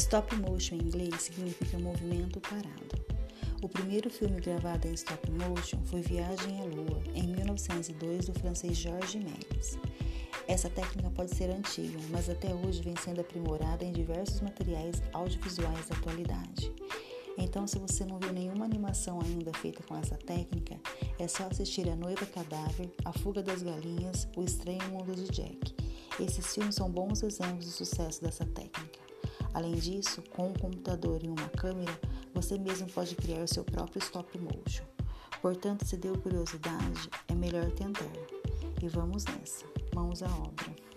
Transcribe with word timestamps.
Stop 0.00 0.34
motion 0.36 0.76
em 0.76 0.78
inglês 0.78 1.14
significa 1.20 1.78
movimento 1.78 2.40
parado. 2.40 3.04
O 3.62 3.68
primeiro 3.68 4.08
filme 4.08 4.40
gravado 4.40 4.88
em 4.88 4.94
stop 4.94 5.30
motion 5.30 5.78
foi 5.84 6.00
Viagem 6.00 6.58
à 6.58 6.64
Lua, 6.64 7.02
em 7.14 7.26
1902, 7.28 8.24
do 8.24 8.32
francês 8.32 8.78
Georges 8.78 9.22
Méliès. 9.22 9.78
Essa 10.48 10.70
técnica 10.70 11.10
pode 11.10 11.36
ser 11.36 11.50
antiga, 11.50 11.98
mas 12.08 12.30
até 12.30 12.48
hoje 12.48 12.80
vem 12.80 12.96
sendo 12.96 13.20
aprimorada 13.20 13.84
em 13.84 13.92
diversos 13.92 14.40
materiais 14.40 15.02
audiovisuais 15.12 15.86
da 15.88 15.96
atualidade. 15.96 16.72
Então, 17.36 17.66
se 17.66 17.78
você 17.78 18.02
não 18.02 18.18
viu 18.18 18.32
nenhuma 18.32 18.64
animação 18.64 19.20
ainda 19.20 19.52
feita 19.52 19.82
com 19.82 19.94
essa 19.98 20.16
técnica, 20.16 20.80
é 21.18 21.28
só 21.28 21.44
assistir 21.44 21.86
A 21.90 21.94
Noiva 21.94 22.24
Cadáver, 22.24 22.90
A 23.04 23.12
Fuga 23.12 23.42
das 23.42 23.62
Galinhas, 23.62 24.26
O 24.34 24.42
Estranho 24.42 24.82
Mundo 24.88 25.14
de 25.14 25.30
Jack. 25.30 25.74
Esses 26.18 26.54
filmes 26.54 26.74
são 26.74 26.90
bons 26.90 27.22
exemplos 27.22 27.66
do 27.66 27.70
sucesso 27.70 28.22
dessa 28.22 28.46
técnica. 28.46 29.10
Além 29.52 29.74
disso, 29.74 30.22
com 30.30 30.48
um 30.48 30.54
computador 30.54 31.22
e 31.22 31.28
uma 31.28 31.48
câmera, 31.50 31.98
você 32.34 32.58
mesmo 32.58 32.88
pode 32.88 33.16
criar 33.16 33.46
seu 33.46 33.64
próprio 33.64 34.00
stop 34.00 34.38
motion. 34.38 34.84
Portanto, 35.42 35.86
se 35.86 35.96
deu 35.96 36.16
curiosidade, 36.18 37.08
é 37.28 37.34
melhor 37.34 37.70
tentar. 37.72 38.12
E 38.82 38.88
vamos 38.88 39.24
nessa, 39.24 39.64
mãos 39.94 40.22
à 40.22 40.28
obra. 40.28 40.89